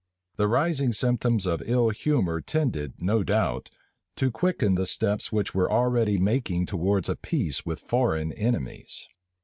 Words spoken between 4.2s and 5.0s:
quicken the